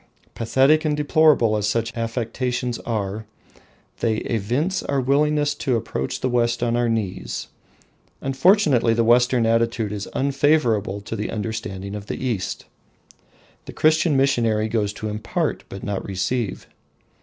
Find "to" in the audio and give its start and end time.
5.53-5.75, 11.01-11.15, 14.93-15.07, 16.01-16.07